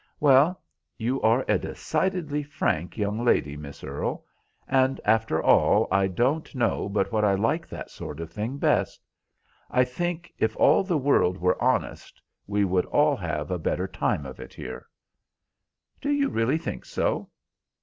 [0.19, 0.59] "Well,
[0.97, 4.25] you are a decidedly frank young lady, Miss Earle;
[4.67, 9.05] and, after all, I don't know but what I like that sort of thing best.
[9.69, 14.25] I think if all the world were honest we would all have a better time
[14.25, 14.87] of it here."
[16.01, 17.29] "Do you really think so?"